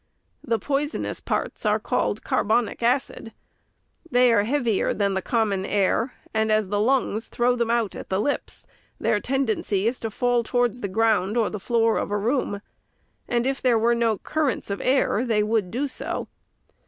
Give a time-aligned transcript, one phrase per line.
[0.43, 3.33] The poisonous parts are called carbonic acid.
[4.09, 8.09] They are heavier than the common air, and as the lungs throw them out at
[8.09, 8.65] the lips,
[8.99, 12.61] their tendency is to fall towards the ground or the floor of a room,
[13.27, 16.27] and if there were no currents of the air, they would do so.